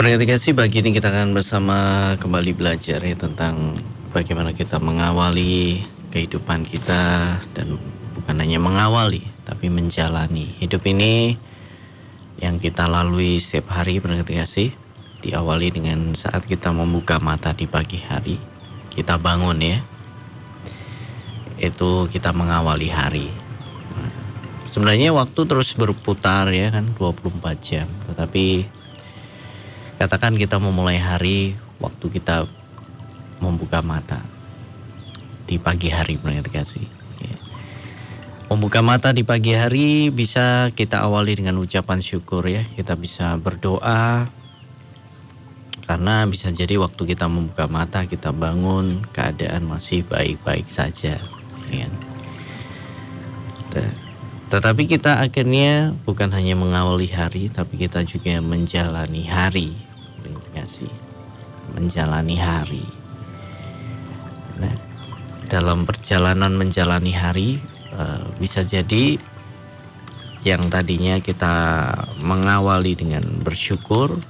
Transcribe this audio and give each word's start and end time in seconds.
Kasih 0.00 0.56
pagi 0.56 0.80
ini 0.80 0.96
kita 0.96 1.12
akan 1.12 1.36
bersama 1.36 1.76
kembali 2.16 2.56
belajar 2.56 3.04
ya 3.04 3.12
tentang 3.20 3.76
bagaimana 4.16 4.56
kita 4.56 4.80
mengawali 4.80 5.84
kehidupan 6.08 6.64
kita 6.64 7.36
dan 7.52 7.76
bukan 8.16 8.36
hanya 8.40 8.56
mengawali 8.56 9.20
tapi 9.44 9.68
menjalani. 9.68 10.56
Hidup 10.56 10.88
ini 10.88 11.36
yang 12.40 12.56
kita 12.56 12.88
lalui 12.88 13.36
setiap 13.44 13.76
hari 13.76 14.00
pendengar 14.00 14.24
kasih 14.24 14.72
diawali 15.20 15.68
dengan 15.68 16.16
saat 16.16 16.48
kita 16.48 16.72
membuka 16.72 17.20
mata 17.20 17.52
di 17.52 17.68
pagi 17.68 18.00
hari 18.00 18.40
kita 18.96 19.20
bangun 19.20 19.60
ya. 19.60 19.84
Itu 21.60 22.08
kita 22.08 22.32
mengawali 22.32 22.88
hari. 22.88 23.28
Sebenarnya 24.64 25.12
waktu 25.12 25.44
terus 25.44 25.76
berputar 25.76 26.48
ya 26.48 26.72
kan 26.72 26.88
24 26.96 27.36
jam. 27.60 27.84
Tetapi 28.08 28.79
Katakan 30.00 30.32
kita 30.32 30.56
memulai 30.56 30.96
hari 30.96 31.60
waktu 31.76 32.08
kita 32.08 32.48
membuka 33.36 33.84
mata 33.84 34.24
di 35.44 35.60
pagi 35.60 35.92
hari. 35.92 36.16
Ya. 36.16 37.36
Membuka 38.48 38.80
mata 38.80 39.12
di 39.12 39.28
pagi 39.28 39.52
hari 39.52 40.08
bisa 40.08 40.72
kita 40.72 41.04
awali 41.04 41.36
dengan 41.36 41.60
ucapan 41.60 42.00
syukur 42.00 42.48
ya. 42.48 42.64
Kita 42.64 42.96
bisa 42.96 43.36
berdoa 43.36 44.24
karena 45.84 46.24
bisa 46.24 46.48
jadi 46.48 46.80
waktu 46.80 47.02
kita 47.04 47.28
membuka 47.28 47.68
mata 47.68 48.08
kita 48.08 48.32
bangun 48.32 49.04
keadaan 49.12 49.68
masih 49.68 50.00
baik-baik 50.08 50.64
saja. 50.72 51.20
Ya. 51.68 51.92
Tetapi 54.48 54.88
kita 54.88 55.20
akhirnya 55.20 55.92
bukan 56.08 56.32
hanya 56.32 56.56
mengawali 56.56 57.12
hari, 57.12 57.52
tapi 57.52 57.76
kita 57.76 58.00
juga 58.08 58.40
menjalani 58.40 59.28
hari 59.28 59.89
kasih 60.60 60.92
menjalani 61.72 62.36
hari. 62.36 62.84
Nah, 64.60 64.76
dalam 65.48 65.88
perjalanan 65.88 66.52
menjalani 66.52 67.16
hari 67.16 67.56
uh, 67.96 68.28
bisa 68.36 68.60
jadi 68.60 69.16
yang 70.44 70.68
tadinya 70.68 71.20
kita 71.20 71.84
mengawali 72.20 72.96
dengan 72.96 73.24
bersyukur 73.44 74.20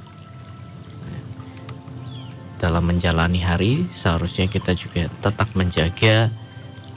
dalam 2.60 2.84
menjalani 2.84 3.40
hari 3.40 3.88
seharusnya 3.88 4.44
kita 4.44 4.76
juga 4.76 5.08
tetap 5.24 5.48
menjaga 5.56 6.28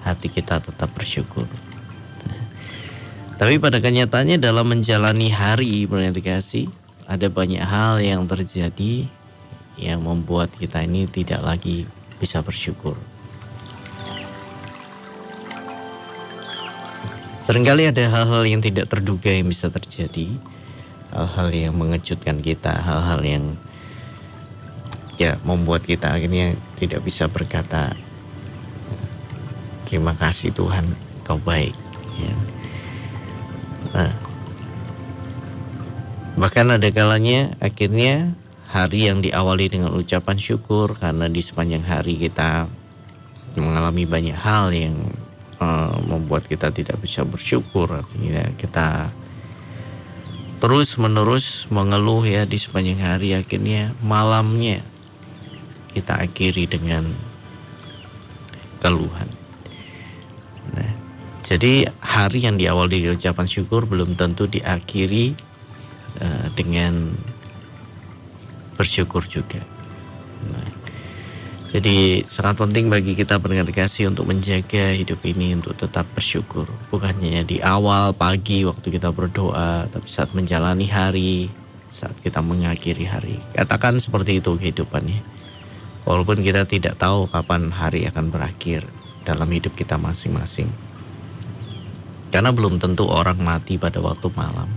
hati 0.04 0.28
kita 0.28 0.60
tetap 0.60 0.92
bersyukur. 0.92 1.48
Tapi 3.40 3.58
pada 3.58 3.80
kenyataannya 3.80 4.38
dalam 4.38 4.68
menjalani 4.68 5.32
hari 5.32 5.88
berarti 5.88 6.22
kasih 6.22 6.66
ada 7.08 7.28
banyak 7.32 7.64
hal 7.64 8.04
yang 8.04 8.28
terjadi 8.28 9.08
yang 9.78 10.06
membuat 10.06 10.54
kita 10.56 10.86
ini 10.86 11.10
tidak 11.10 11.42
lagi 11.42 11.90
bisa 12.22 12.40
bersyukur. 12.46 12.96
Seringkali 17.44 17.92
ada 17.92 18.04
hal-hal 18.08 18.48
yang 18.48 18.64
tidak 18.64 18.88
terduga 18.88 19.28
yang 19.28 19.52
bisa 19.52 19.68
terjadi, 19.68 20.32
hal-hal 21.12 21.52
yang 21.52 21.74
mengejutkan 21.76 22.40
kita, 22.40 22.72
hal-hal 22.72 23.20
yang 23.20 23.60
ya 25.20 25.38
membuat 25.46 25.86
kita 25.86 26.10
akhirnya 26.10 26.58
tidak 26.80 27.06
bisa 27.06 27.30
berkata 27.30 27.94
terima 29.86 30.18
kasih 30.18 30.50
Tuhan 30.50 30.90
kau 31.22 31.38
baik. 31.38 31.78
Ya. 32.18 32.34
Nah, 33.94 34.14
bahkan 36.34 36.66
ada 36.74 36.90
kalanya 36.90 37.54
akhirnya 37.62 38.34
hari 38.74 39.06
yang 39.06 39.22
diawali 39.22 39.70
dengan 39.70 39.94
ucapan 39.94 40.34
syukur 40.42 40.98
karena 40.98 41.30
di 41.30 41.46
sepanjang 41.46 41.86
hari 41.86 42.18
kita 42.18 42.66
mengalami 43.54 44.10
banyak 44.10 44.34
hal 44.34 44.74
yang 44.74 44.98
uh, 45.62 45.94
membuat 46.10 46.50
kita 46.50 46.74
tidak 46.74 46.98
bisa 46.98 47.22
bersyukur 47.22 47.86
artinya 47.94 48.50
kita 48.58 49.14
terus 50.58 50.98
menerus 50.98 51.70
mengeluh 51.70 52.26
ya 52.26 52.50
di 52.50 52.58
sepanjang 52.58 52.98
hari 52.98 53.38
akhirnya 53.38 53.94
malamnya 54.02 54.82
kita 55.94 56.18
akhiri 56.18 56.66
dengan 56.66 57.14
keluhan. 58.82 59.30
Nah, 60.74 60.92
jadi 61.46 61.88
hari 62.02 62.50
yang 62.50 62.58
diawali 62.60 63.00
dengan 63.00 63.16
ucapan 63.16 63.48
syukur 63.48 63.86
belum 63.86 64.18
tentu 64.20 64.50
diakhiri 64.50 65.38
uh, 66.20 66.48
dengan 66.58 67.14
bersyukur 68.84 69.24
juga. 69.32 69.64
Nah, 70.52 70.68
jadi 71.72 72.22
sangat 72.28 72.60
penting 72.60 72.92
bagi 72.92 73.16
kita 73.16 73.40
pendengar 73.40 73.66
kasih 73.72 74.12
untuk 74.12 74.28
menjaga 74.28 74.92
hidup 74.92 75.24
ini 75.24 75.56
untuk 75.56 75.74
tetap 75.80 76.04
bersyukur. 76.12 76.68
Bukan 76.92 77.24
hanya 77.24 77.48
di 77.48 77.64
awal 77.64 78.12
pagi 78.12 78.68
waktu 78.68 78.84
kita 78.92 79.16
berdoa, 79.16 79.88
tapi 79.88 80.06
saat 80.06 80.36
menjalani 80.36 80.86
hari, 80.92 81.48
saat 81.88 82.14
kita 82.20 82.44
mengakhiri 82.44 83.08
hari. 83.08 83.40
Katakan 83.56 84.04
seperti 84.04 84.44
itu 84.44 84.54
kehidupannya. 84.54 85.24
Walaupun 86.04 86.44
kita 86.44 86.68
tidak 86.68 87.00
tahu 87.00 87.32
kapan 87.32 87.72
hari 87.72 88.04
akan 88.06 88.28
berakhir 88.28 88.84
dalam 89.24 89.48
hidup 89.48 89.72
kita 89.74 89.96
masing-masing. 89.96 90.68
Karena 92.28 92.52
belum 92.52 92.78
tentu 92.84 93.08
orang 93.08 93.40
mati 93.40 93.80
pada 93.80 94.04
waktu 94.04 94.28
malam. 94.36 94.68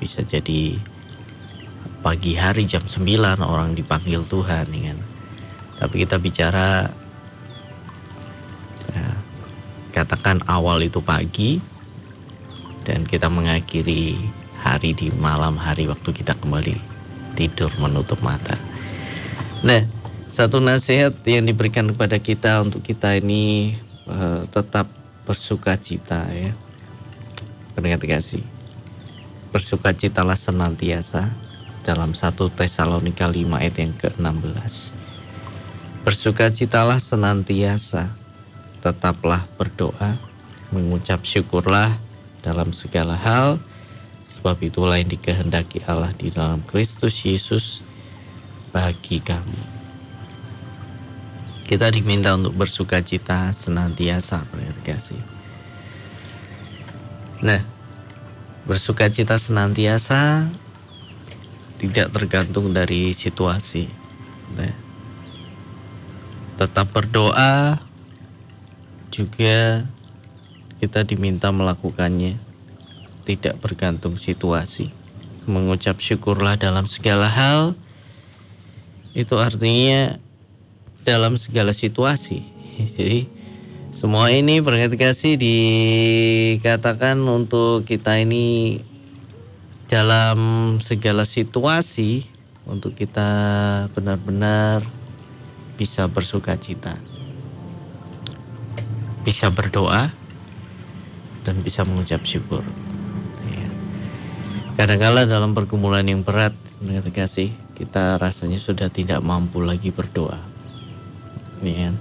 Bisa 0.00 0.24
jadi 0.24 0.74
pagi 2.02 2.34
hari 2.34 2.66
jam 2.66 2.82
9 2.82 3.06
orang 3.38 3.78
dipanggil 3.78 4.26
Tuhan 4.26 4.66
ya 4.74 4.90
kan. 4.90 4.98
Tapi 5.78 5.94
kita 6.02 6.18
bicara 6.18 6.90
ya, 8.90 9.06
katakan 9.94 10.42
awal 10.50 10.82
itu 10.82 10.98
pagi 10.98 11.62
dan 12.82 13.06
kita 13.06 13.30
mengakhiri 13.30 14.18
hari 14.58 14.94
di 14.94 15.14
malam 15.14 15.54
hari 15.54 15.86
waktu 15.86 16.10
kita 16.10 16.34
kembali 16.38 16.74
tidur 17.38 17.70
menutup 17.78 18.18
mata. 18.20 18.58
Nah, 19.62 19.86
satu 20.26 20.58
nasihat 20.58 21.14
yang 21.22 21.46
diberikan 21.46 21.86
kepada 21.94 22.18
kita 22.18 22.66
untuk 22.66 22.82
kita 22.82 23.14
ini 23.14 23.74
uh, 24.10 24.42
tetap 24.50 24.90
bersuka 25.22 25.78
cita 25.78 26.26
ya. 26.34 26.50
Pendengar 27.78 28.02
kasih. 28.02 28.42
Bersukacitalah 29.54 30.36
senantiasa 30.36 31.51
dalam 31.82 32.14
1 32.14 32.34
Tesalonika 32.54 33.26
5 33.26 33.58
ayat 33.58 33.76
yang 33.78 33.94
ke-16. 33.98 34.94
Bersukacitalah 36.02 36.98
senantiasa, 36.98 38.10
tetaplah 38.82 39.46
berdoa, 39.54 40.18
mengucap 40.74 41.22
syukurlah 41.22 41.94
dalam 42.42 42.74
segala 42.74 43.14
hal, 43.14 43.62
sebab 44.22 44.58
itulah 44.62 44.98
yang 44.98 45.10
dikehendaki 45.10 45.82
Allah 45.86 46.10
di 46.14 46.30
dalam 46.30 46.62
Kristus 46.66 47.22
Yesus 47.22 47.82
bagi 48.70 49.18
kamu. 49.22 49.62
Kita 51.66 51.90
diminta 51.90 52.34
untuk 52.34 52.54
bersukacita 52.58 53.54
senantiasa, 53.54 54.42
kasih. 54.82 55.22
Nah, 57.42 57.62
bersukacita 58.66 59.38
senantiasa 59.38 60.46
tidak 61.82 62.14
tergantung 62.14 62.70
dari 62.70 63.10
situasi. 63.10 63.90
Nah, 64.54 64.70
tetap 66.54 66.94
berdoa 66.94 67.82
juga 69.10 69.82
kita 70.78 71.02
diminta 71.02 71.50
melakukannya 71.50 72.38
tidak 73.26 73.58
bergantung 73.58 74.14
situasi. 74.14 74.94
Mengucap 75.50 75.98
syukurlah 75.98 76.54
dalam 76.54 76.86
segala 76.86 77.26
hal 77.26 77.74
itu 79.18 79.34
artinya 79.42 80.22
dalam 81.02 81.34
segala 81.34 81.74
situasi. 81.74 82.46
Jadi 82.94 83.26
semua 83.90 84.30
ini 84.30 84.62
kasih 84.94 85.34
dikatakan 85.34 87.18
untuk 87.26 87.84
kita 87.84 88.22
ini 88.22 88.78
dalam 89.92 90.40
segala 90.80 91.28
situasi 91.28 92.24
untuk 92.64 92.96
kita 92.96 93.28
benar-benar 93.92 94.80
bisa 95.76 96.08
bersuka 96.08 96.56
cita, 96.56 96.96
bisa 99.20 99.52
berdoa, 99.52 100.08
dan 101.44 101.60
bisa 101.60 101.84
mengucap 101.84 102.24
syukur. 102.24 102.64
Ya. 103.52 103.68
Kadang-kala 104.80 105.28
dalam 105.28 105.52
pergumulan 105.52 106.08
yang 106.08 106.24
berat, 106.24 106.56
kasih 107.12 107.52
kita 107.76 108.16
rasanya 108.16 108.56
sudah 108.56 108.88
tidak 108.88 109.20
mampu 109.20 109.60
lagi 109.60 109.92
berdoa. 109.92 110.40
Ya. 111.60 111.92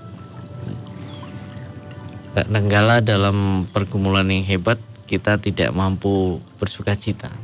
Kadang-kala 2.39 3.03
dalam 3.03 3.67
pergumulan 3.67 4.31
yang 4.31 4.47
hebat, 4.47 4.79
kita 5.11 5.43
tidak 5.43 5.75
mampu 5.75 6.39
bersuka 6.55 6.95
cita 6.95 7.40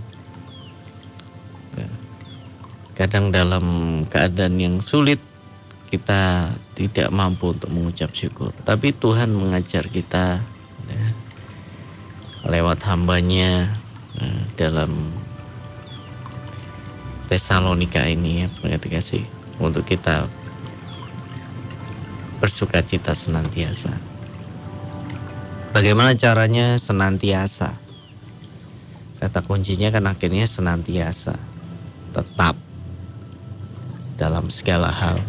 kadang 2.97 3.29
dalam 3.29 3.65
keadaan 4.09 4.57
yang 4.57 4.81
sulit 4.81 5.21
kita 5.93 6.49
tidak 6.73 7.13
mampu 7.13 7.53
untuk 7.53 7.69
mengucap 7.69 8.09
syukur. 8.11 8.51
Tapi 8.65 8.91
Tuhan 8.91 9.31
mengajar 9.31 9.85
kita 9.85 10.41
ya, 10.89 11.05
lewat 12.49 12.81
hambanya 12.89 13.69
ya, 14.17 14.31
dalam 14.57 15.13
Tesalonika 17.27 18.07
ini 18.07 18.43
ya 18.43 18.47
pengerti 18.63 18.87
kasih 18.87 19.23
untuk 19.59 19.83
kita 19.85 20.25
bersuka 22.41 22.81
cita 22.81 23.13
senantiasa. 23.13 23.91
Bagaimana 25.75 26.15
caranya 26.15 26.79
senantiasa? 26.81 27.75
Kata 29.19 29.39
kuncinya 29.43 29.91
kan 29.91 30.07
akhirnya 30.07 30.47
senantiasa. 30.47 31.35
Tetap 32.15 32.66
dalam 34.17 34.49
segala 34.49 34.89
hal. 34.89 35.21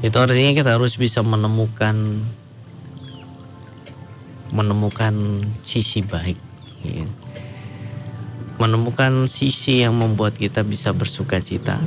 Itu 0.00 0.16
artinya 0.22 0.54
kita 0.54 0.78
harus 0.78 0.94
bisa 0.94 1.20
menemukan 1.20 2.22
menemukan 4.54 5.42
sisi 5.66 6.00
baik. 6.06 6.38
Ya. 6.84 7.08
menemukan 8.54 9.26
sisi 9.26 9.82
yang 9.82 9.98
membuat 9.98 10.38
kita 10.38 10.62
bisa 10.62 10.94
bersuka 10.94 11.42
cita. 11.42 11.80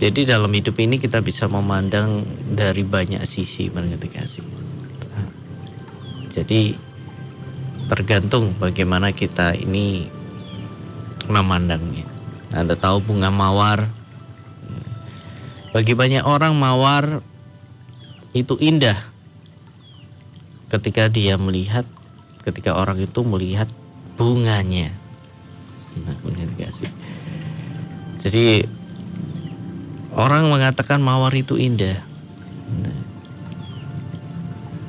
Jadi 0.00 0.24
dalam 0.24 0.48
hidup 0.48 0.78
ini 0.80 0.96
kita 0.96 1.20
bisa 1.20 1.50
memandang 1.52 2.24
dari 2.48 2.80
banyak 2.80 3.20
sisi 3.28 3.68
mengerti 3.68 4.08
kasih? 4.08 4.46
Jadi 6.32 6.72
tergantung 7.92 8.56
bagaimana 8.56 9.12
kita 9.12 9.52
ini 9.52 10.08
memandangnya. 11.28 12.08
Anda 12.56 12.72
tahu 12.72 13.04
bunga 13.04 13.28
mawar 13.28 13.84
bagi 15.72 15.96
banyak 15.96 16.22
orang 16.28 16.52
mawar 16.52 17.24
itu 18.36 18.60
indah. 18.60 18.96
Ketika 20.68 21.08
dia 21.08 21.40
melihat 21.40 21.88
ketika 22.44 22.76
orang 22.76 23.00
itu 23.00 23.20
melihat 23.24 23.68
bunganya. 24.20 24.92
Nah, 26.04 26.16
jadi 28.20 28.64
orang 30.12 30.48
mengatakan 30.52 31.00
mawar 31.00 31.32
itu 31.32 31.56
indah. 31.56 32.00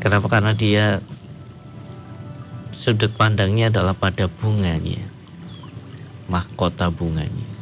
Kenapa? 0.04 0.28
Karena 0.28 0.52
dia 0.52 1.00
sudut 2.76 3.12
pandangnya 3.16 3.72
adalah 3.72 3.96
pada 3.96 4.28
bunganya. 4.28 5.00
Mahkota 6.28 6.92
bunganya 6.92 7.53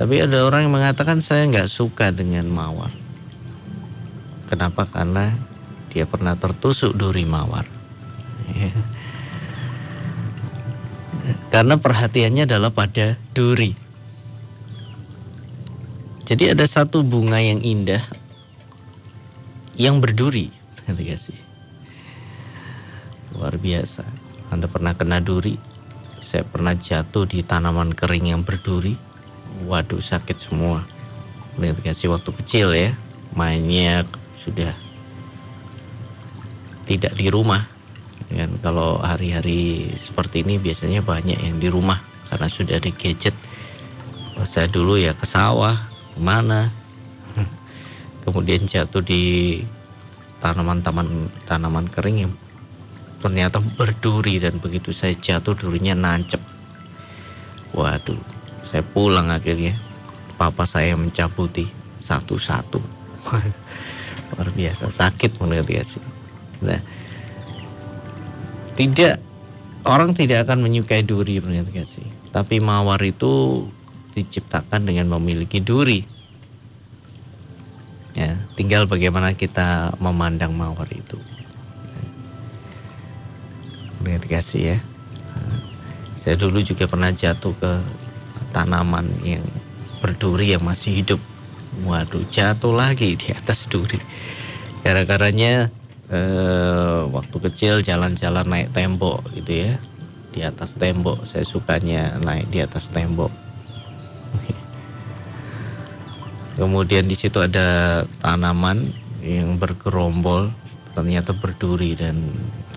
tapi 0.00 0.24
ada 0.24 0.48
orang 0.48 0.64
yang 0.64 0.72
mengatakan 0.72 1.20
saya 1.20 1.44
nggak 1.44 1.68
suka 1.68 2.08
dengan 2.08 2.48
mawar 2.48 2.90
Kenapa? 4.50 4.82
Karena 4.82 5.30
dia 5.94 6.10
pernah 6.10 6.34
tertusuk 6.34 6.98
duri 6.98 7.22
mawar. 7.22 7.70
Ya. 8.50 8.74
Karena 11.54 11.78
perhatiannya 11.78 12.50
adalah 12.50 12.74
pada 12.74 13.14
duri. 13.30 13.78
Jadi 16.26 16.50
ada 16.50 16.66
satu 16.66 17.06
bunga 17.06 17.38
yang 17.38 17.62
indah 17.62 18.02
yang 19.78 20.02
berduri, 20.02 20.50
kasih. 20.90 21.38
Luar 23.38 23.54
biasa. 23.54 24.02
Anda 24.50 24.66
pernah 24.66 24.98
kena 24.98 25.22
duri? 25.22 25.54
Saya 26.18 26.42
pernah 26.42 26.74
jatuh 26.74 27.22
di 27.22 27.46
tanaman 27.46 27.94
kering 27.94 28.34
yang 28.34 28.42
berduri. 28.42 28.98
Waduh 29.68 30.00
sakit 30.00 30.40
semua. 30.40 30.84
Nanti 31.60 31.84
kasih 31.84 32.08
waktu 32.12 32.30
kecil 32.40 32.68
ya. 32.72 32.96
Mainnya 33.36 34.08
sudah 34.38 34.72
tidak 36.88 37.12
di 37.14 37.28
rumah. 37.28 37.68
Kan 38.30 38.56
kalau 38.62 39.02
hari-hari 39.02 39.90
seperti 39.98 40.46
ini 40.46 40.56
biasanya 40.56 41.04
banyak 41.04 41.36
yang 41.36 41.58
di 41.60 41.68
rumah 41.68 42.00
karena 42.32 42.48
sudah 42.48 42.80
ada 42.80 42.90
gadget. 42.94 43.36
Saya 44.48 44.72
dulu 44.72 44.96
ya 44.96 45.12
ke 45.12 45.28
sawah 45.28 45.76
ke 46.16 46.20
mana 46.24 46.72
kemudian 48.24 48.64
jatuh 48.64 49.04
di 49.04 49.60
tanaman-taman 50.40 51.28
tanaman 51.44 51.84
kering 51.92 52.24
yang 52.24 52.32
ternyata 53.20 53.60
berduri 53.60 54.40
dan 54.40 54.56
begitu 54.56 54.96
saya 54.96 55.12
jatuh 55.12 55.52
durinya 55.52 55.92
nancep. 55.92 56.40
Waduh 57.76 58.39
saya 58.70 58.86
pulang 58.86 59.34
akhirnya. 59.34 59.74
Papa 60.38 60.64
saya 60.64 60.96
mencabuti 60.96 61.68
satu-satu. 62.00 62.80
Luar 64.32 64.48
biasa. 64.54 64.88
Sakit 64.88 65.36
menurut 65.42 65.66
dia 65.66 65.82
sih. 65.84 66.00
Nah 66.62 66.80
tidak 68.78 69.20
orang 69.84 70.16
tidak 70.16 70.48
akan 70.48 70.64
menyukai 70.64 71.04
duri 71.04 71.42
menurut 71.42 71.74
sih. 71.84 72.06
Tapi 72.30 72.62
mawar 72.62 73.02
itu 73.02 73.66
diciptakan 74.14 74.86
dengan 74.86 75.10
memiliki 75.18 75.60
duri. 75.60 76.06
Ya 78.14 78.38
tinggal 78.54 78.86
bagaimana 78.86 79.34
kita 79.34 79.98
memandang 79.98 80.54
mawar 80.54 80.88
itu. 80.88 81.18
Menurut 84.00 84.24
kasih 84.24 84.78
ya. 84.78 84.78
Saya 86.20 86.36
dulu 86.36 86.60
juga 86.60 86.84
pernah 86.84 87.12
jatuh 87.12 87.52
ke 87.56 87.72
tanaman 88.50 89.10
yang 89.24 89.44
berduri 90.00 90.54
yang 90.54 90.64
masih 90.64 91.02
hidup 91.02 91.20
Waduh, 91.70 92.26
jatuh 92.26 92.74
lagi 92.74 93.14
di 93.14 93.30
atas 93.30 93.70
duri. 93.70 94.02
Gara-garanya 94.82 95.70
eh, 96.10 97.00
waktu 97.06 97.36
kecil 97.46 97.86
jalan-jalan 97.86 98.42
naik 98.42 98.74
tembok 98.74 99.22
gitu 99.38 99.70
ya. 99.70 99.72
Di 100.34 100.42
atas 100.42 100.74
tembok, 100.74 101.22
saya 101.30 101.46
sukanya 101.46 102.18
naik 102.18 102.50
di 102.50 102.58
atas 102.58 102.90
tembok. 102.90 103.30
Kemudian 106.58 107.06
di 107.06 107.14
situ 107.14 107.38
ada 107.38 108.02
tanaman 108.18 108.90
yang 109.22 109.54
bergerombol, 109.54 110.50
ternyata 110.98 111.30
berduri 111.32 111.94
dan 111.94 112.18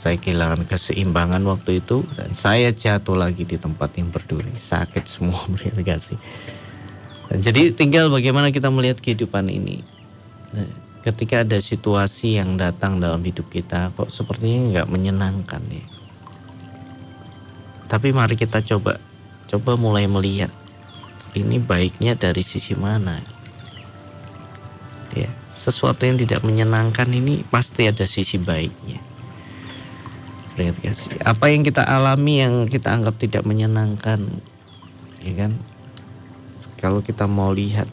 saya 0.03 0.19
kehilangan 0.19 0.67
keseimbangan 0.67 1.39
waktu 1.47 1.79
itu 1.79 2.03
dan 2.19 2.35
saya 2.35 2.75
jatuh 2.75 3.15
lagi 3.15 3.47
di 3.47 3.55
tempat 3.55 3.95
yang 3.95 4.11
berduri. 4.11 4.51
Sakit 4.51 5.07
semua 5.07 5.47
kasih. 5.87 6.19
Jadi 7.31 7.71
tinggal 7.71 8.11
bagaimana 8.11 8.51
kita 8.51 8.67
melihat 8.67 8.99
kehidupan 8.99 9.47
ini. 9.47 9.79
Nah, 10.51 10.67
ketika 11.07 11.47
ada 11.47 11.55
situasi 11.55 12.35
yang 12.35 12.59
datang 12.59 12.99
dalam 12.99 13.23
hidup 13.23 13.47
kita 13.47 13.95
kok 13.95 14.11
sepertinya 14.11 14.83
nggak 14.83 14.91
menyenangkan 14.91 15.63
ya. 15.71 15.87
Tapi 17.87 18.11
mari 18.11 18.35
kita 18.35 18.59
coba 18.59 18.99
coba 19.47 19.71
mulai 19.79 20.03
melihat 20.03 20.51
ini 21.31 21.63
baiknya 21.63 22.19
dari 22.19 22.43
sisi 22.43 22.75
mana. 22.75 23.23
Ya, 25.15 25.31
sesuatu 25.47 26.03
yang 26.03 26.19
tidak 26.19 26.43
menyenangkan 26.43 27.07
ini 27.07 27.47
pasti 27.47 27.87
ada 27.87 28.03
sisi 28.03 28.35
baiknya. 28.35 29.12
Apa 31.25 31.49
yang 31.49 31.65
kita 31.65 31.81
alami 31.81 32.43
yang 32.45 32.69
kita 32.69 32.93
anggap 32.93 33.17
tidak 33.17 33.43
menyenangkan, 33.45 34.21
ya 35.25 35.33
kan? 35.33 35.53
kalau 36.83 36.99
kita 36.99 37.31
mau 37.31 37.55
lihat 37.55 37.87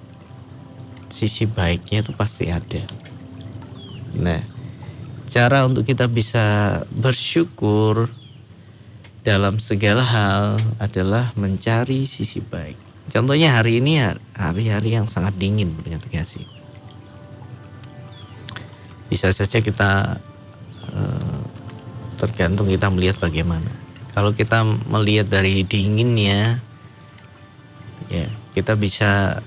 sisi 1.14 1.46
baiknya 1.46 2.02
itu 2.02 2.10
pasti 2.10 2.50
ada. 2.50 2.82
Nah, 4.18 4.42
cara 5.30 5.62
untuk 5.62 5.86
kita 5.86 6.10
bisa 6.10 6.82
bersyukur 6.90 8.10
dalam 9.22 9.62
segala 9.62 10.02
hal 10.02 10.58
adalah 10.82 11.30
mencari 11.38 12.02
sisi 12.10 12.42
baik. 12.42 12.74
Contohnya 13.14 13.54
hari 13.54 13.78
ini 13.78 14.02
hari-hari 14.34 14.98
yang 14.98 15.06
sangat 15.06 15.38
dingin 15.38 15.70
berarti 15.70 16.10
kasih. 16.10 16.46
Bisa 19.06 19.30
saja 19.30 19.62
kita 19.62 20.18
tergantung 22.20 22.68
kita 22.68 22.92
melihat 22.92 23.16
bagaimana. 23.16 23.72
Kalau 24.12 24.36
kita 24.36 24.60
melihat 24.64 25.32
dari 25.32 25.64
dinginnya, 25.64 26.60
ya 28.12 28.28
kita 28.52 28.76
bisa 28.76 29.40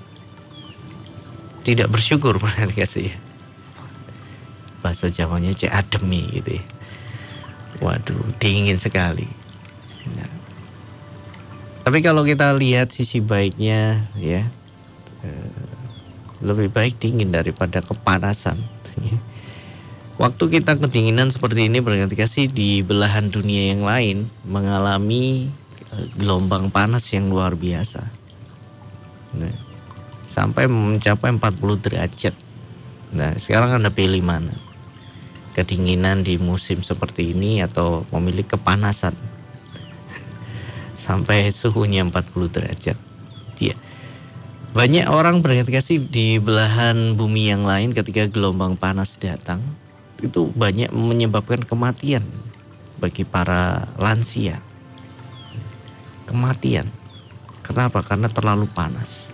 tidak 1.62 1.88
bersyukur 1.94 2.36
benar 2.42 2.74
kasih 2.74 3.14
bahasa 4.84 5.08
Jawanya 5.08 5.56
cek 5.56 5.72
ademi 5.72 6.28
gitu 6.28 6.60
ya. 6.60 6.64
Waduh, 7.80 8.36
dingin 8.36 8.76
sekali. 8.76 9.26
Nah. 10.12 10.32
Tapi 11.84 11.98
kalau 12.04 12.20
kita 12.24 12.52
lihat 12.52 12.92
sisi 12.92 13.20
baiknya 13.24 14.08
ya 14.16 14.44
eh, 15.24 15.68
lebih 16.44 16.68
baik 16.68 17.00
dingin 17.00 17.32
daripada 17.32 17.80
kepanasan. 17.80 18.60
Waktu 20.14 20.46
kita 20.46 20.78
kedinginan 20.78 21.34
seperti 21.34 21.66
ini 21.66 21.82
berarti 21.82 22.14
kasih 22.14 22.46
di 22.46 22.86
belahan 22.86 23.34
dunia 23.34 23.74
yang 23.74 23.82
lain 23.82 24.30
mengalami 24.46 25.50
eh, 25.90 26.06
gelombang 26.14 26.70
panas 26.70 27.10
yang 27.10 27.26
luar 27.26 27.58
biasa 27.58 28.24
Nah, 29.34 29.54
sampai 30.30 30.70
mencapai 30.70 31.34
40 31.34 31.82
derajat. 31.82 32.34
Nah, 33.14 33.34
sekarang 33.34 33.82
Anda 33.82 33.90
pilih 33.90 34.22
mana? 34.22 34.54
Kedinginan 35.54 36.26
di 36.26 36.38
musim 36.38 36.82
seperti 36.82 37.34
ini 37.34 37.62
atau 37.62 38.06
memilih 38.10 38.46
kepanasan? 38.46 39.14
Sampai 41.06 41.54
suhunya 41.54 42.02
40 42.06 42.50
derajat. 42.50 42.98
Dia 43.54 43.74
banyak 44.74 45.06
orang 45.06 45.38
kasih 45.46 46.02
di 46.02 46.42
belahan 46.42 47.14
bumi 47.14 47.46
yang 47.46 47.62
lain 47.62 47.94
ketika 47.94 48.26
gelombang 48.26 48.74
panas 48.74 49.14
datang 49.22 49.62
itu 50.24 50.50
banyak 50.56 50.90
menyebabkan 50.90 51.62
kematian 51.62 52.24
bagi 52.98 53.28
para 53.28 53.88
lansia. 54.00 54.64
Kematian. 56.24 56.88
Kenapa? 57.60 58.00
Karena 58.00 58.32
terlalu 58.32 58.64
panas. 58.72 59.32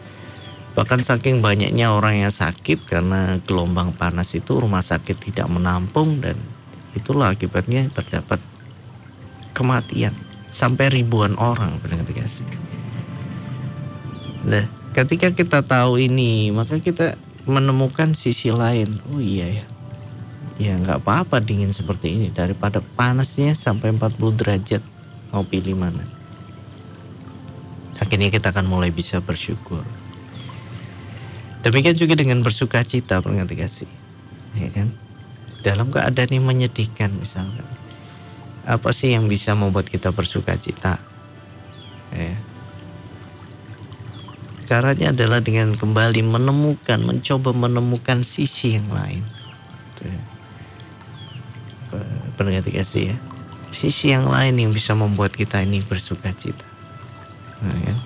Bahkan 0.74 1.02
saking 1.02 1.42
banyaknya 1.42 1.90
orang 1.90 2.26
yang 2.26 2.34
sakit 2.34 2.86
karena 2.86 3.42
gelombang 3.42 3.90
panas 3.94 4.34
itu 4.38 4.58
rumah 4.58 4.82
sakit 4.82 5.18
tidak 5.18 5.50
menampung 5.50 6.22
dan 6.22 6.38
itulah 6.94 7.34
akibatnya 7.34 7.90
terdapat 7.90 8.38
kematian 9.54 10.14
sampai 10.50 10.90
ribuan 10.90 11.34
orang 11.38 11.78
kasih. 11.82 12.46
Nah, 14.46 14.66
ketika 14.96 15.30
kita 15.34 15.62
tahu 15.62 16.00
ini, 16.00 16.50
maka 16.50 16.80
kita 16.80 17.18
menemukan 17.44 18.14
sisi 18.14 18.50
lain. 18.54 18.98
Oh 19.12 19.20
iya 19.22 19.62
ya. 19.62 19.66
Ya 20.60 20.76
nggak 20.76 21.00
apa-apa 21.00 21.40
dingin 21.40 21.72
seperti 21.72 22.20
ini 22.20 22.28
daripada 22.28 22.84
panasnya 22.84 23.56
sampai 23.56 23.96
40 23.96 24.36
derajat. 24.36 24.84
Mau 25.32 25.40
pilih 25.40 25.72
mana? 25.72 26.04
Akhirnya 27.96 28.28
kita 28.28 28.52
akan 28.52 28.68
mulai 28.68 28.92
bisa 28.92 29.24
bersyukur. 29.24 29.80
Demikian 31.64 31.96
juga 31.96 32.12
dengan 32.12 32.44
bersuka 32.44 32.84
cita 32.84 33.24
pengerti 33.24 33.56
kasih. 33.56 33.90
Ya 34.52 34.68
kan? 34.68 34.92
Dalam 35.64 35.88
keadaan 35.88 36.28
yang 36.28 36.44
menyedihkan 36.44 37.16
misalkan. 37.16 37.64
Apa 38.68 38.92
sih 38.92 39.16
yang 39.16 39.32
bisa 39.32 39.56
membuat 39.56 39.88
kita 39.88 40.12
bersuka 40.12 40.60
cita? 40.60 41.00
Ya. 42.12 42.36
Caranya 44.68 45.16
adalah 45.16 45.40
dengan 45.40 45.72
kembali 45.72 46.20
menemukan, 46.20 47.00
mencoba 47.00 47.56
menemukan 47.56 48.20
sisi 48.20 48.76
yang 48.76 48.92
lain. 48.92 49.24
Pengerti 52.40 52.72
kasih 52.72 53.02
ya. 53.12 53.16
Sisi 53.68 54.16
yang 54.16 54.24
lain 54.24 54.56
yang 54.56 54.72
bisa 54.72 54.96
membuat 54.96 55.36
kita 55.36 55.60
ini 55.60 55.84
bersuka 55.84 56.32
cita. 56.32 56.64
Nah, 57.60 57.76
ya. 57.84 57.96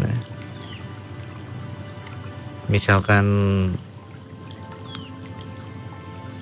nah 0.00 0.16
misalkan 2.72 3.26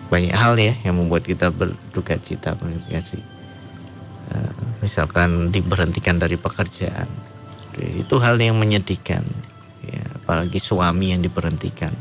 banyak 0.07 0.31
hal 0.31 0.55
ya 0.55 0.79
yang 0.87 0.99
membuat 0.99 1.27
kita 1.27 1.51
berduka 1.51 2.15
cita 2.23 2.55
kasih 2.87 3.23
uh, 4.31 4.55
misalkan 4.79 5.51
diberhentikan 5.51 6.23
dari 6.23 6.39
pekerjaan 6.39 7.11
itu 7.79 8.15
hal 8.23 8.39
yang 8.39 8.59
menyedihkan 8.59 9.27
ya 9.87 10.03
apalagi 10.23 10.63
suami 10.63 11.11
yang 11.11 11.23
diberhentikan 11.23 11.95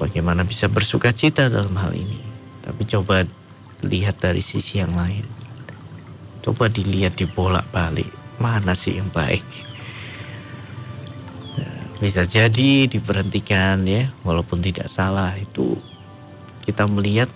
bagaimana 0.00 0.48
bisa 0.48 0.72
bersuka 0.72 1.12
cita 1.12 1.52
dalam 1.52 1.76
hal 1.76 1.92
ini? 1.92 2.16
Tapi 2.64 2.82
coba 2.88 3.28
lihat 3.84 4.24
dari 4.24 4.40
sisi 4.40 4.80
yang 4.80 4.96
lain. 4.96 5.28
Coba 6.40 6.72
dilihat 6.72 7.20
di 7.20 7.28
bolak 7.28 7.68
balik 7.68 8.08
mana 8.40 8.72
sih 8.72 8.96
yang 8.96 9.12
baik? 9.12 9.44
Bisa 12.00 12.24
jadi 12.24 12.88
diberhentikan 12.88 13.84
ya 13.84 14.08
walaupun 14.24 14.64
tidak 14.64 14.88
salah. 14.88 15.36
Itu 15.36 15.76
kita 16.64 16.88
melihat 16.88 17.28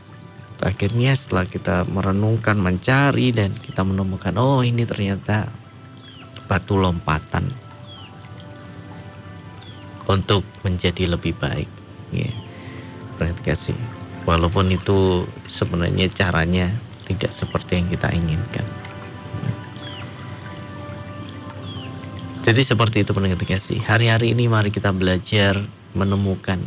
akhirnya 0.65 1.13
setelah 1.13 1.45
kita 1.45 1.85
merenungkan 1.85 2.57
mencari 2.57 3.29
dan 3.37 3.53
kita 3.53 3.85
menemukan 3.85 4.33
oh 4.41 4.65
ini 4.65 4.89
ternyata 4.89 5.53
batu 6.49 6.81
lompatan 6.81 7.45
untuk 10.09 10.45
menjadi 10.65 11.13
lebih 11.13 11.37
baik 11.37 11.69
ya 12.13 12.44
kasih 13.19 13.77
walaupun 14.25 14.73
itu 14.73 15.29
sebenarnya 15.47 16.11
caranya 16.11 16.73
tidak 17.05 17.31
seperti 17.31 17.81
yang 17.81 17.89
kita 17.93 18.09
inginkan 18.11 18.65
Jadi 22.45 22.61
seperti 22.61 23.09
itu 23.09 23.17
pendengar 23.17 23.41
kasih. 23.41 23.81
Hari-hari 23.81 24.37
ini 24.37 24.53
mari 24.53 24.69
kita 24.69 24.93
belajar 24.93 25.65
menemukan 25.97 26.61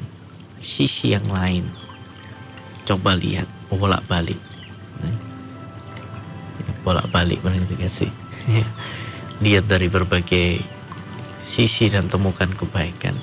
sisi 0.58 1.14
yang 1.14 1.30
lain. 1.30 1.70
Coba 2.82 3.14
lihat, 3.14 3.46
bolak 3.70 4.02
balik. 4.10 4.42
Bolak 6.82 7.06
balik 7.14 7.46
pendengar 7.46 7.70
kasih. 7.78 8.10
lihat 9.46 9.70
dari 9.70 9.86
berbagai 9.86 10.66
sisi 11.46 11.94
dan 11.94 12.10
temukan 12.10 12.50
kebaikan. 12.58 13.14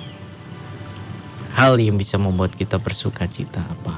Hal 1.55 1.79
yang 1.79 1.95
bisa 1.95 2.19
membuat 2.19 2.59
kita 2.59 2.83
bersuka 2.83 3.31
cita 3.31 3.63
apa? 3.63 3.95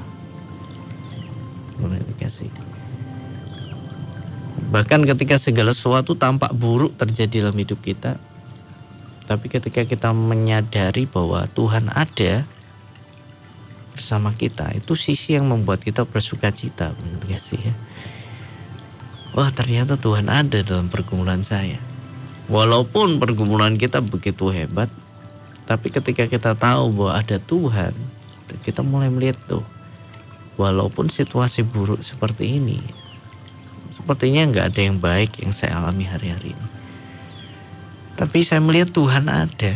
Kasih. 2.17 2.49
Bahkan 4.73 5.07
ketika 5.07 5.39
segala 5.39 5.71
sesuatu 5.71 6.17
tampak 6.17 6.51
buruk 6.51 6.97
terjadi 6.99 7.47
dalam 7.47 7.55
hidup 7.55 7.79
kita, 7.79 8.19
tapi 9.23 9.47
ketika 9.47 9.87
kita 9.87 10.11
menyadari 10.11 11.07
bahwa 11.07 11.45
Tuhan 11.47 11.87
ada 11.93 12.43
bersama 13.95 14.35
kita, 14.35 14.75
itu 14.75 14.97
sisi 14.97 15.39
yang 15.39 15.47
membuat 15.47 15.85
kita 15.85 16.03
bersuka 16.03 16.51
cita, 16.51 16.91
benar 16.97 17.39
sih 17.39 17.61
ya? 17.61 17.75
Wah 19.37 19.53
ternyata 19.53 19.95
Tuhan 19.95 20.27
ada 20.27 20.59
dalam 20.65 20.89
pergumulan 20.89 21.45
saya. 21.45 21.77
Walaupun 22.49 23.21
pergumulan 23.21 23.77
kita 23.77 24.01
begitu 24.03 24.49
hebat, 24.49 24.89
tapi 25.67 25.91
ketika 25.91 26.23
kita 26.31 26.55
tahu 26.55 26.95
bahwa 26.95 27.11
ada 27.19 27.37
Tuhan, 27.43 27.91
kita 28.63 28.79
mulai 28.87 29.11
melihat 29.11 29.35
tuh, 29.43 29.67
walaupun 30.55 31.11
situasi 31.11 31.67
buruk 31.67 31.99
seperti 31.99 32.55
ini, 32.55 32.79
sepertinya 33.91 34.47
nggak 34.47 34.65
ada 34.71 34.81
yang 34.81 34.95
baik 34.95 35.43
yang 35.43 35.51
saya 35.51 35.75
alami 35.83 36.07
hari-hari 36.07 36.55
ini. 36.55 36.67
Tapi 38.15 38.47
saya 38.47 38.63
melihat 38.63 38.95
Tuhan 38.95 39.27
ada. 39.27 39.75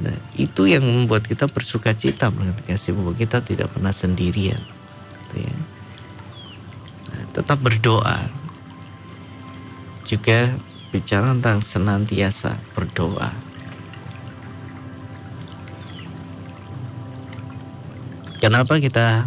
Nah, 0.00 0.16
itu 0.34 0.64
yang 0.64 0.82
membuat 0.82 1.28
kita 1.28 1.44
bersuka 1.44 1.92
cita 1.92 2.32
kasih 2.64 2.96
bahwa 2.96 3.12
kita 3.12 3.44
tidak 3.44 3.68
pernah 3.68 3.92
sendirian. 3.92 4.64
Ya. 5.36 5.54
Nah, 7.12 7.24
tetap 7.36 7.60
berdoa. 7.60 8.32
Juga 10.08 10.56
bicara 10.88 11.36
tentang 11.36 11.60
senantiasa 11.60 12.56
berdoa. 12.72 13.47
Kenapa 18.38 18.78
kita 18.78 19.26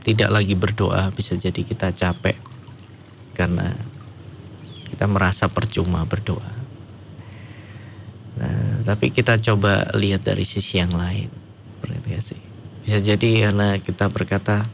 tidak 0.00 0.32
lagi 0.32 0.56
berdoa? 0.56 1.12
Bisa 1.12 1.36
jadi 1.36 1.60
kita 1.60 1.92
capek 1.92 2.40
karena 3.36 3.68
kita 4.88 5.04
merasa 5.04 5.52
percuma 5.52 6.08
berdoa. 6.08 6.56
Nah, 8.40 8.80
tapi 8.80 9.12
kita 9.12 9.36
coba 9.44 9.92
lihat 9.92 10.24
dari 10.24 10.48
sisi 10.48 10.80
yang 10.80 10.96
lain. 10.96 11.28
sih. 12.24 12.40
Bisa 12.80 12.96
jadi 13.04 13.48
karena 13.48 13.76
kita 13.76 14.08
berkata 14.08 14.64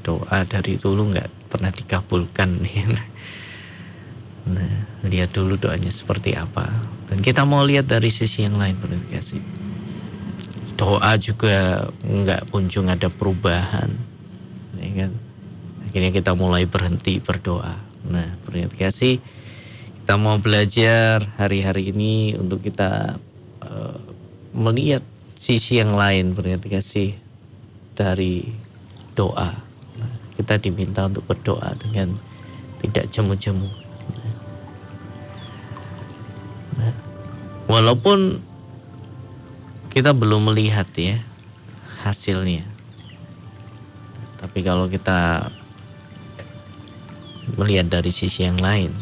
doa 0.00 0.48
dari 0.48 0.80
dulu 0.80 1.12
nggak 1.12 1.52
pernah 1.52 1.68
dikabulkan. 1.68 2.50
nah, 4.56 4.74
lihat 5.04 5.36
dulu 5.36 5.60
doanya 5.60 5.92
seperti 5.92 6.32
apa. 6.32 6.72
Dan 7.12 7.20
kita 7.20 7.44
mau 7.44 7.60
lihat 7.68 7.84
dari 7.84 8.08
sisi 8.08 8.48
yang 8.48 8.56
lain, 8.56 8.80
sih. 9.20 9.67
Doa 10.78 11.18
juga 11.18 11.90
nggak 12.06 12.54
kunjung 12.54 12.86
ada 12.86 13.10
perubahan, 13.10 13.90
ya 14.78 14.90
kan? 14.94 15.12
Akhirnya 15.90 16.14
kita 16.14 16.38
mulai 16.38 16.70
berhenti 16.70 17.18
berdoa. 17.18 17.74
Nah, 18.06 18.38
sih 18.94 19.18
kita 20.00 20.14
mau 20.14 20.38
belajar 20.38 21.20
hari-hari 21.34 21.90
ini 21.90 22.38
untuk 22.38 22.62
kita 22.62 23.18
uh, 23.60 24.00
melihat 24.54 25.02
sisi 25.34 25.82
yang 25.82 25.98
lain 25.98 26.32
berarti 26.32 26.68
kasih 26.70 27.10
dari 27.98 28.46
doa. 29.18 29.50
Nah, 29.98 30.12
kita 30.38 30.62
diminta 30.62 31.10
untuk 31.10 31.26
berdoa 31.26 31.74
dengan 31.74 32.14
tidak 32.78 33.10
jemu-jemu. 33.10 33.70
Nah, 36.78 36.94
walaupun 37.66 38.47
kita 39.98 40.14
belum 40.14 40.54
melihat 40.54 40.86
ya 40.94 41.18
hasilnya, 42.06 42.62
tapi 44.38 44.62
kalau 44.62 44.86
kita 44.86 45.50
melihat 47.58 47.90
dari 47.90 48.14
sisi 48.14 48.46
yang 48.46 48.62
lain 48.62 48.94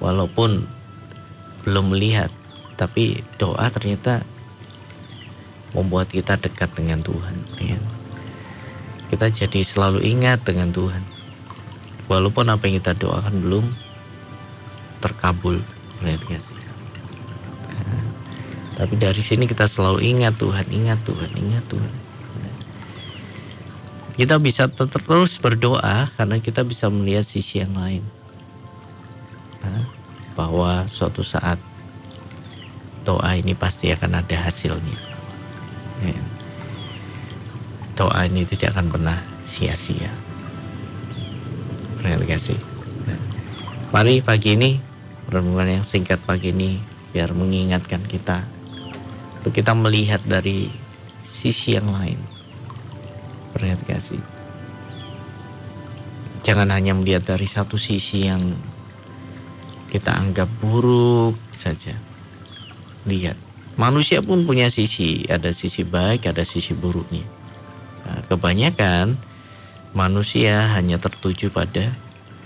walaupun 0.00 0.64
belum 1.68 1.92
melihat 1.92 2.32
tapi 2.80 3.20
doa 3.36 3.68
ternyata 3.68 4.24
membuat 5.76 6.08
kita 6.08 6.40
dekat 6.40 6.72
dengan 6.72 7.04
Tuhan 7.04 7.36
ya. 7.60 7.76
kita 9.12 9.28
jadi 9.28 9.60
selalu 9.60 10.00
ingat 10.08 10.48
dengan 10.48 10.72
Tuhan. 10.72 11.04
Walaupun 12.08 12.48
apa 12.48 12.64
yang 12.64 12.80
kita 12.80 12.96
doakan 12.96 13.44
belum 13.44 13.68
terkabul 15.04 15.60
lihat 16.00 16.24
gak 16.24 16.40
sih 16.40 16.67
tapi 18.78 18.94
dari 18.94 19.18
sini 19.18 19.50
kita 19.50 19.66
selalu 19.66 20.06
ingat 20.06 20.38
Tuhan 20.38 20.70
ingat 20.70 21.02
Tuhan 21.02 21.30
ingat 21.34 21.66
Tuhan. 21.66 21.94
Kita 24.14 24.38
bisa 24.38 24.66
terus 24.70 25.38
berdoa 25.38 26.06
karena 26.14 26.38
kita 26.38 26.62
bisa 26.62 26.86
melihat 26.86 27.26
sisi 27.26 27.58
yang 27.58 27.74
lain. 27.74 28.06
Bahwa 30.38 30.86
suatu 30.86 31.26
saat 31.26 31.58
doa 33.02 33.34
ini 33.34 33.58
pasti 33.58 33.90
akan 33.90 34.22
ada 34.22 34.36
hasilnya. 34.46 34.98
Ya. 35.98 36.22
doa 37.98 38.22
ini 38.30 38.46
tidak 38.46 38.78
akan 38.78 38.94
pernah 38.94 39.18
sia-sia. 39.42 40.14
Terima 41.98 42.22
kasih. 42.22 42.54
Nah, 43.10 43.18
mari 43.90 44.22
pagi 44.22 44.54
ini 44.54 44.78
renungan 45.26 45.82
yang 45.82 45.82
singkat 45.82 46.22
pagi 46.22 46.54
ini 46.54 46.78
biar 47.10 47.34
mengingatkan 47.34 48.06
kita 48.06 48.46
untuk 49.38 49.54
kita 49.54 49.72
melihat 49.72 50.22
dari 50.26 50.70
sisi 51.22 51.78
yang 51.78 51.90
lain 51.94 52.18
perhati 53.54 53.84
kasih. 53.86 54.22
Jangan 56.46 56.72
hanya 56.72 56.96
melihat 56.96 57.28
dari 57.36 57.44
satu 57.44 57.76
sisi 57.76 58.24
yang 58.24 58.40
kita 59.92 60.16
anggap 60.16 60.48
buruk 60.60 61.36
saja. 61.52 61.96
Lihat, 63.04 63.36
manusia 63.76 64.20
pun 64.20 64.44
punya 64.44 64.68
sisi, 64.72 65.24
ada 65.28 65.52
sisi 65.52 65.84
baik, 65.84 66.28
ada 66.28 66.44
sisi 66.44 66.72
buruknya. 66.72 67.24
Nah, 68.08 68.20
kebanyakan 68.28 69.16
manusia 69.92 70.72
hanya 70.76 70.96
tertuju 70.96 71.52
pada 71.52 71.92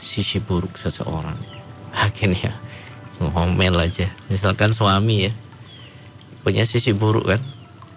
sisi 0.02 0.42
buruk 0.42 0.74
seseorang. 0.78 1.38
Akhirnya 2.06 2.54
ngomel 3.22 3.78
aja. 3.78 4.10
Misalkan 4.26 4.74
suami 4.74 5.30
ya, 5.30 5.32
punya 6.42 6.66
sisi 6.66 6.94
buruk 6.94 7.30
kan, 7.30 7.40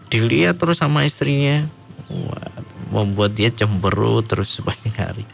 dilihat 0.09 0.57
terus 0.61 0.81
sama 0.81 1.05
istrinya. 1.05 1.65
Wah, 2.09 2.55
membuat 2.93 3.35
dia 3.35 3.51
cemberut 3.51 4.23
terus 4.29 4.55
sepanjang 4.55 4.95
hari. 4.95 5.25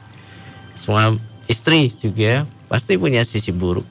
Suami 0.73 1.21
istri 1.45 1.91
juga 1.91 2.47
pasti 2.71 2.95
punya 2.95 3.21
sisi 3.27 3.51
buruk. 3.51 3.85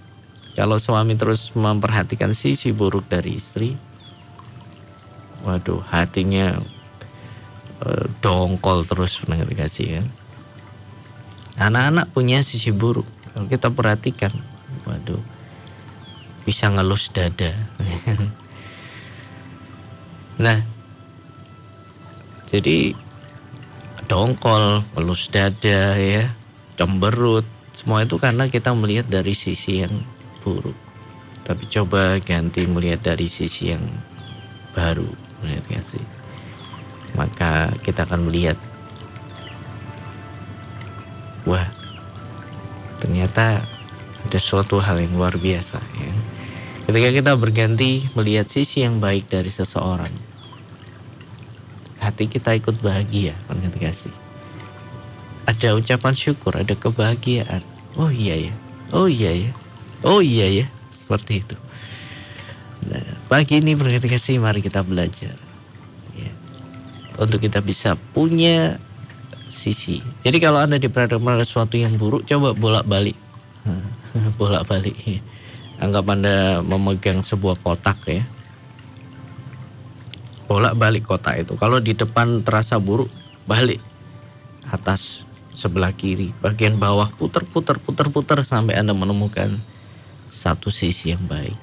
Kalau 0.58 0.82
suami 0.82 1.14
terus 1.14 1.54
memperhatikan 1.54 2.34
sisi 2.34 2.74
buruk 2.74 3.06
dari 3.06 3.38
istri, 3.38 3.78
waduh 5.46 5.78
hatinya 5.92 6.58
uh, 7.86 8.06
dongkol 8.18 8.82
terus 8.88 9.22
kasih 9.54 10.02
kan. 10.02 10.06
Anak-anak 11.60 12.10
punya 12.10 12.42
sisi 12.42 12.74
buruk. 12.74 13.06
Kalau 13.30 13.46
kita 13.46 13.70
perhatikan, 13.70 14.34
waduh 14.88 15.22
bisa 16.42 16.66
ngelus 16.72 17.14
dada. 17.14 17.54
nah, 20.40 20.58
jadi 22.50 22.96
dongkol, 24.10 24.82
melus 24.98 25.30
dada 25.30 25.94
ya, 25.94 26.34
cemberut. 26.74 27.46
Semua 27.70 28.02
itu 28.02 28.18
karena 28.18 28.50
kita 28.50 28.74
melihat 28.74 29.06
dari 29.06 29.38
sisi 29.38 29.86
yang 29.86 30.02
buruk. 30.42 30.74
Tapi 31.46 31.64
coba 31.70 32.18
ganti 32.18 32.66
melihat 32.66 33.06
dari 33.14 33.30
sisi 33.30 33.70
yang 33.70 33.86
baru, 34.74 35.06
melihat 35.42 35.82
sih? 35.86 36.02
Maka 37.14 37.70
kita 37.86 38.06
akan 38.06 38.26
melihat 38.26 38.58
wah 41.48 41.66
ternyata 43.02 43.64
ada 44.26 44.38
suatu 44.38 44.78
hal 44.78 45.00
yang 45.00 45.16
luar 45.16 45.38
biasa 45.38 45.80
ya. 45.80 46.12
Ketika 46.90 47.08
kita 47.14 47.32
berganti 47.38 48.10
melihat 48.18 48.50
sisi 48.50 48.82
yang 48.82 48.98
baik 48.98 49.30
dari 49.30 49.48
seseorang, 49.48 50.10
hati 52.10 52.26
kita 52.26 52.58
ikut 52.58 52.82
bahagia 52.82 53.38
kan 53.46 53.62
kasih 53.78 54.10
ada 55.46 55.74
ucapan 55.74 56.14
syukur 56.14 56.54
ada 56.54 56.74
kebahagiaan. 56.78 57.62
Oh 57.98 58.10
iya 58.10 58.50
ya 58.50 58.54
oh 58.94 59.10
iya 59.10 59.30
ya 59.34 59.50
oh 60.06 60.22
iya 60.22 60.46
ya 60.46 60.66
seperti 60.94 61.42
itu. 61.42 61.56
Nah 62.86 63.06
pagi 63.26 63.58
ini 63.58 63.74
berkata 63.74 64.06
kasih 64.06 64.38
mari 64.38 64.62
kita 64.62 64.82
belajar 64.86 65.34
ya. 66.14 66.30
untuk 67.18 67.42
kita 67.42 67.58
bisa 67.62 67.98
punya 68.14 68.78
sisi. 69.50 69.98
Jadi 70.22 70.38
kalau 70.38 70.62
anda 70.62 70.78
diperhadapkan 70.78 71.42
sesuatu 71.42 71.74
yang 71.74 71.98
buruk 71.98 72.26
coba 72.26 72.54
bolak 72.54 72.86
balik 72.86 73.18
bolak 74.38 74.66
balik 74.70 74.94
anggap 75.80 76.04
anda 76.06 76.60
memegang 76.62 77.24
sebuah 77.24 77.58
kotak 77.58 77.98
ya 78.06 78.22
bolak-balik 80.50 81.06
kota 81.06 81.38
itu. 81.38 81.54
Kalau 81.54 81.78
di 81.78 81.94
depan 81.94 82.42
terasa 82.42 82.82
buruk, 82.82 83.06
balik 83.46 83.78
atas 84.66 85.22
sebelah 85.54 85.94
kiri, 85.94 86.34
bagian 86.42 86.74
bawah 86.74 87.06
putar-putar 87.14 87.78
putar-putar 87.78 88.42
sampai 88.42 88.74
Anda 88.74 88.90
menemukan 88.90 89.62
satu 90.26 90.74
sisi 90.74 91.14
yang 91.14 91.22
baik. 91.30 91.54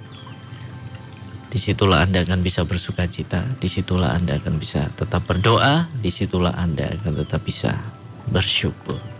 Di 1.51 1.59
situlah 1.59 2.07
Anda 2.07 2.23
akan 2.23 2.39
bisa 2.39 2.63
bersuka 2.63 3.11
cita, 3.11 3.43
di 3.59 3.67
situlah 3.67 4.15
Anda 4.15 4.39
akan 4.39 4.55
bisa 4.55 4.87
tetap 4.95 5.27
berdoa, 5.27 5.91
di 5.99 6.07
situlah 6.07 6.55
Anda 6.55 6.87
akan 6.95 7.27
tetap 7.27 7.43
bisa 7.43 7.75
bersyukur. 8.31 9.16